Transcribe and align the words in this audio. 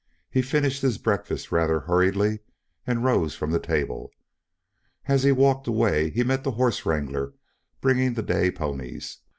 He 0.31 0.41
finished 0.41 0.81
his 0.81 0.97
breakfast 0.97 1.51
rather 1.51 1.81
hurriedly 1.81 2.39
and 2.87 3.03
rose 3.03 3.35
from 3.35 3.51
the 3.51 3.59
table. 3.59 4.09
As 5.05 5.21
he 5.21 5.31
walked 5.31 5.67
away 5.67 6.09
he 6.09 6.23
met 6.23 6.43
the 6.43 6.53
horse 6.57 6.87
wrangler 6.87 7.33
bringing 7.81 8.15
the 8.15 8.23
day 8.23 8.49
ponies. 8.49 9.19